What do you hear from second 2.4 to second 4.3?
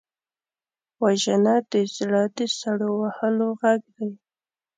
سړو وهلو غږ دی